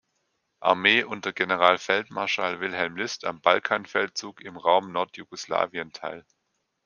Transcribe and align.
Armee 0.61 1.03
unter 1.03 1.31
Generalfeldmarschall 1.31 2.59
Wilhelm 2.59 2.95
List 2.97 3.23
am 3.23 3.39
Balkanfeldzug 3.39 4.41
im 4.41 4.57
Raum 4.57 4.91
Nord-Jugoslawien 4.91 5.93
teil. 5.93 6.25